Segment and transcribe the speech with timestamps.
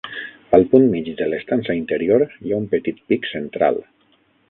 [0.57, 3.83] Al punt mig de l'estança interior hi ha un petit pic central.